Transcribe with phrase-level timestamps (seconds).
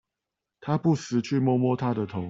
[0.59, 2.19] 他不時去摸摸她的頭